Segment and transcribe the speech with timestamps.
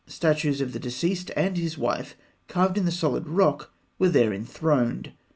[0.07, 2.17] Statues of the deceased and his wife,
[2.47, 5.11] carved in the solid rock, were there enthroned.